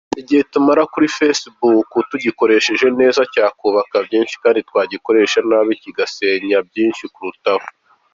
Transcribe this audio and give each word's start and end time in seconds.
Igihe 0.21 0.41
tumara 0.53 0.83
kuri 0.93 1.07
facebook 1.17 1.89
tugikoresheje 2.11 2.87
neza 2.99 3.21
cyakubaka 3.33 3.95
byinshi 4.07 4.35
kandi 4.43 4.59
twagikoresha 4.69 5.39
nabi 5.49 5.73
kigasenya 5.81 6.57
byinshi 6.69 7.05
kurutaho. 7.13 7.67